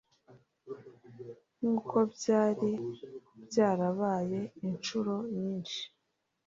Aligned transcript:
nk'uko 1.57 1.97
byari 2.15 2.71
byarabaye 3.47 4.39
incuro 4.67 5.13
nyinshi 5.37 5.81